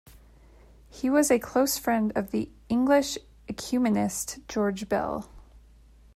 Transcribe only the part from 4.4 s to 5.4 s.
George Bell.